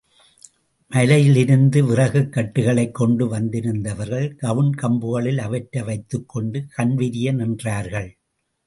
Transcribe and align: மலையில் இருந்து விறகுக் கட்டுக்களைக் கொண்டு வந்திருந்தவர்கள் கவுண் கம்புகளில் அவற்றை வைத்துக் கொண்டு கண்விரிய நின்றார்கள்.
மலையில் 0.87 1.35
இருந்து 1.35 1.83
விறகுக் 1.85 2.29
கட்டுக்களைக் 2.29 2.91
கொண்டு 2.91 3.27
வந்திருந்தவர்கள் 3.27 4.35
கவுண் 4.35 4.73
கம்புகளில் 4.81 5.37
அவற்றை 5.37 5.83
வைத்துக் 5.83 6.29
கொண்டு 6.29 6.65
கண்விரிய 6.77 7.33
நின்றார்கள். 7.33 8.09